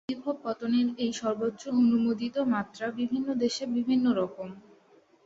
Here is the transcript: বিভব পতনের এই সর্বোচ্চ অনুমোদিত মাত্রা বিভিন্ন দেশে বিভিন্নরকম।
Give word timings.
বিভব 0.09 0.35
পতনের 0.43 0.87
এই 0.99 1.11
সর্বোচ্চ 1.13 1.61
অনুমোদিত 1.79 2.35
মাত্রা 2.53 2.85
বিভিন্ন 2.99 3.27
দেশে 3.43 3.63
বিভিন্নরকম। 3.75 4.49